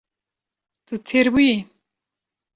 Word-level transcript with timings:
Tu 0.85 0.95
têr 1.07 1.27
bûyî? 1.33 1.57